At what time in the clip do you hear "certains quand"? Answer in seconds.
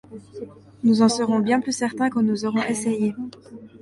1.73-2.23